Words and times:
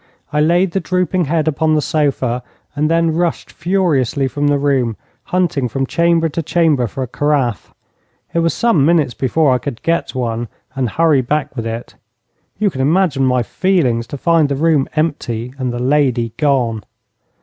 I 0.33 0.41
laid 0.41 0.71
the 0.71 0.79
drooping 0.79 1.25
head 1.25 1.47
upon 1.47 1.75
the 1.75 1.79
sofa, 1.81 2.41
and 2.75 2.89
then 2.89 3.13
rushed 3.13 3.51
furiously 3.51 4.27
from 4.27 4.47
the 4.47 4.57
room, 4.57 4.97
hunting 5.25 5.69
from 5.69 5.85
chamber 5.85 6.27
to 6.27 6.41
chamber 6.41 6.87
for 6.87 7.03
a 7.03 7.07
carafe. 7.07 7.71
It 8.33 8.39
was 8.39 8.51
some 8.51 8.83
minutes 8.83 9.13
before 9.13 9.53
I 9.53 9.59
could 9.59 9.83
get 9.83 10.15
one 10.15 10.47
and 10.75 10.89
hurry 10.89 11.21
back 11.21 11.55
with 11.55 11.67
it. 11.67 11.93
You 12.57 12.71
can 12.71 12.81
imagine 12.81 13.25
my 13.27 13.43
feelings 13.43 14.07
to 14.07 14.17
find 14.17 14.49
the 14.49 14.55
room 14.55 14.87
empty 14.95 15.53
and 15.59 15.71
the 15.71 15.77
lady 15.77 16.31
gone. 16.35 16.83